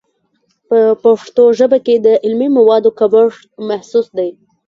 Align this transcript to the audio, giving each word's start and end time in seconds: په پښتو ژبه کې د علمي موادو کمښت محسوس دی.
په 0.67 0.79
پښتو 1.03 1.43
ژبه 1.57 1.77
کې 1.85 1.95
د 2.05 2.07
علمي 2.23 2.49
موادو 2.57 2.89
کمښت 2.99 3.43
محسوس 3.67 4.07
دی. 4.17 4.29